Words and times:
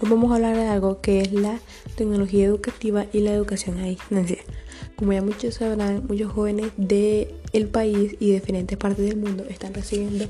Hoy 0.00 0.10
vamos 0.10 0.32
a 0.32 0.34
hablar 0.34 0.56
de 0.56 0.66
algo 0.66 1.00
que 1.00 1.20
es 1.20 1.32
la 1.32 1.60
tecnología 1.94 2.46
educativa 2.46 3.06
y 3.12 3.20
la 3.20 3.32
educación 3.32 3.78
a 3.78 3.84
distancia. 3.84 4.38
Como 4.96 5.12
ya 5.12 5.22
muchos 5.22 5.54
sabrán, 5.54 6.04
muchos 6.08 6.32
jóvenes 6.32 6.72
del 6.76 7.68
país 7.70 8.16
y 8.18 8.28
de 8.28 8.40
diferentes 8.40 8.76
partes 8.76 9.06
del 9.06 9.16
mundo 9.16 9.44
están 9.48 9.72
recibiendo 9.72 10.26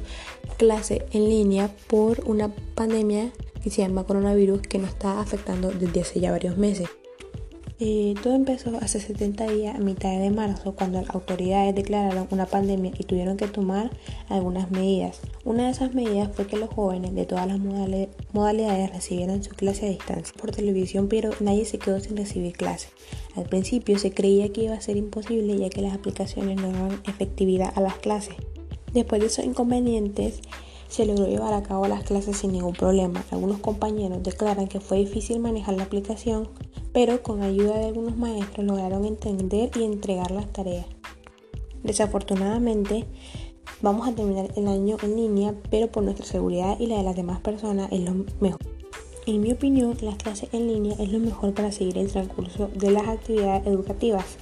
clases 0.59 1.03
en 1.13 1.29
línea 1.31 1.71
por 1.87 2.21
una 2.27 2.51
pandemia 2.75 3.33
que 3.63 3.71
se 3.71 3.81
llama 3.81 4.05
coronavirus 4.05 4.61
que 4.61 4.79
nos 4.79 4.91
está 4.91 5.19
afectando 5.21 5.71
desde 5.71 6.03
hace 6.03 6.21
ya 6.21 6.31
varios 6.31 6.59
meses. 6.59 6.89
Todo 7.77 8.35
empezó 8.35 8.79
hace 8.81 9.01
70 9.01 9.49
días, 9.49 9.75
a 9.75 9.81
mitad 9.81 10.17
de 10.19 10.31
marzo, 10.31 10.77
cuando 10.77 11.01
las 11.01 11.11
autoridades 11.11 11.75
declararon 11.75 12.29
una 12.31 12.47
pandemia 12.47 12.93
y 12.97 13.03
tuvieron 13.03 13.37
que 13.37 13.49
tomar 13.49 13.91
algunas 14.29 14.71
medidas. 14.71 15.21
Una 15.45 15.65
de 15.65 15.71
esas 15.71 15.93
medidas 15.93 16.31
fue 16.33 16.47
que 16.47 16.57
los 16.57 16.71
jóvenes 16.71 17.15
de 17.15 17.27
todas 17.27 17.49
las 17.49 17.59
modalidades 18.33 18.93
recibieran 18.93 19.43
su 19.43 19.51
clase 19.51 19.87
a 19.87 19.91
distancia 19.91 20.33
por 20.39 20.53
televisión, 20.53 21.09
pero 21.09 21.31
nadie 21.41 21.65
se 21.65 21.79
quedó 21.79 21.99
sin 21.99 22.17
recibir 22.17 22.53
clase. 22.53 22.89
Al 23.35 23.45
principio 23.45 23.99
se 23.99 24.13
creía 24.13 24.53
que 24.53 24.63
iba 24.63 24.75
a 24.75 24.81
ser 24.81 24.97
imposible 24.97 25.59
ya 25.59 25.69
que 25.69 25.83
las 25.83 25.95
aplicaciones 25.95 26.57
no 26.57 26.71
daban 26.71 27.03
efectividad 27.09 27.73
a 27.75 27.81
las 27.81 27.97
clases. 27.97 28.37
Después 28.93 29.21
de 29.21 29.27
esos 29.27 29.45
inconvenientes, 29.45 30.41
se 30.95 31.07
logró 31.07 31.27
llevar 31.27 31.55
a 31.55 31.63
cabo 31.63 31.89
las 31.89 32.05
clases 32.05 32.37
sin 32.39 32.53
ningún 32.53 32.75
problema. 32.75 33.25
Algunos 33.31 33.59
compañeros 33.59 34.23
declaran 34.23 34.69
que 34.69 34.81
fue 34.81 34.99
difícil 34.99 35.41
manejar 35.41 35.75
la 35.75 35.83
aplicación 35.85 36.49
pero 36.95 37.25
con 37.25 37.43
ayuda 37.43 37.77
de 37.77 37.87
algunos 37.87 38.17
maestros 38.17 38.65
lograron 38.65 39.05
entender 39.05 39.71
y 39.75 39.83
entregar 39.83 40.31
las 40.31 40.51
tareas. 40.53 40.87
Desafortunadamente, 41.83 43.05
vamos 43.83 44.09
a 44.09 44.15
terminar 44.15 44.53
el 44.57 44.69
año 44.69 44.97
en 45.03 45.17
línea, 45.17 45.55
pero 45.71 45.89
por 45.89 46.05
nuestra 46.05 46.25
seguridad 46.25 46.79
y 46.79 46.87
la 46.87 46.99
de 46.99 47.03
las 47.03 47.17
demás 47.17 47.41
personas 47.41 47.91
es 47.91 48.01
lo 48.01 48.25
mejor. 48.41 48.74
En 49.27 49.41
mi 49.41 49.53
opinión, 49.53 49.97
las 50.03 50.17
clases 50.17 50.51
en 50.53 50.67
línea 50.67 50.97
es 50.99 51.11
lo 51.11 51.19
mejor 51.19 51.55
para 51.55 51.73
seguir 51.73 51.97
el 51.97 52.13
transcurso 52.13 52.69
de 52.75 52.91
las 52.91 53.09
actividades 53.09 53.67
educativas, 53.67 54.37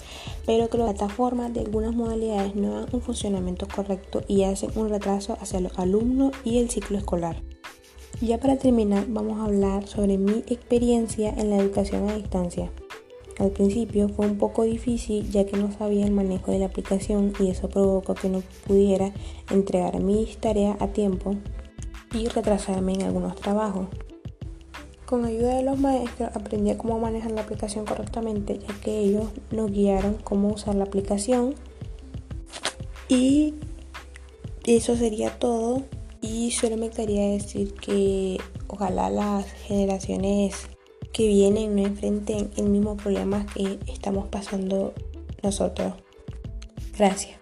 pero 0.44 0.69
que 0.69 0.77
las 0.77 0.88
plataformas 0.88 1.55
de 1.55 1.61
algunas 1.61 1.94
modalidades 1.94 2.56
no 2.56 2.75
dan 2.75 2.88
un 2.91 3.00
funcionamiento 3.00 3.69
correcto 3.69 4.22
y 4.27 4.42
hacen 4.42 4.72
un 4.75 4.88
retraso 4.88 5.36
hacia 5.41 5.60
los 5.60 5.78
alumnos 5.78 6.33
y 6.44 6.58
el 6.58 6.69
ciclo 6.69 6.98
escolar. 6.98 7.41
Ya 8.20 8.38
para 8.38 8.56
terminar, 8.56 9.06
vamos 9.08 9.38
a 9.38 9.44
hablar 9.44 9.86
sobre 9.86 10.19
mi 10.19 10.38
experiencia 10.48 11.30
en 11.30 11.50
la 11.50 11.58
educación 11.58 12.08
a 12.08 12.16
distancia. 12.16 12.72
Al 13.38 13.53
principio 13.53 14.08
fue 14.08 14.27
un 14.27 14.36
poco 14.36 14.64
difícil 14.64 15.30
ya 15.30 15.47
que 15.47 15.56
no 15.56 15.70
sabía 15.70 16.05
el 16.05 16.12
manejo 16.12 16.50
de 16.50 16.58
la 16.58 16.66
aplicación 16.66 17.33
y 17.38 17.50
eso 17.50 17.69
provocó 17.69 18.14
que 18.14 18.28
no 18.28 18.42
pudiera 18.66 19.12
entregar 19.48 20.00
mis 20.00 20.38
tareas 20.38 20.77
a 20.80 20.88
tiempo 20.88 21.36
y 22.12 22.27
retrasarme 22.27 22.94
en 22.94 23.03
algunos 23.03 23.36
trabajos. 23.36 23.86
Con 25.13 25.27
ayuda 25.27 25.57
de 25.57 25.63
los 25.63 25.79
maestros 25.79 26.31
aprendí 26.33 26.71
a 26.71 26.79
cómo 26.79 26.99
manejar 26.99 27.33
la 27.33 27.43
aplicación 27.43 27.85
correctamente 27.85 28.59
ya 28.59 28.75
que 28.81 28.99
ellos 28.99 29.27
nos 29.51 29.71
guiaron 29.71 30.15
cómo 30.15 30.49
usar 30.49 30.75
la 30.75 30.85
aplicación 30.85 31.55
y 33.11 33.53
eso 34.65 34.97
sería 34.97 35.39
todo. 35.39 35.83
Y 36.23 36.51
solo 36.53 36.79
me 36.79 36.87
gustaría 36.87 37.29
decir 37.29 37.75
que 37.75 38.39
ojalá 38.69 39.11
las 39.11 39.45
generaciones 39.53 40.55
que 41.13 41.27
vienen 41.29 41.77
no 41.77 41.83
enfrenten 41.83 42.51
el 42.57 42.71
mismo 42.71 42.97
problema 42.97 43.45
que 43.45 43.81
estamos 43.89 44.29
pasando 44.29 44.95
nosotros. 45.43 45.93
Gracias. 46.97 47.39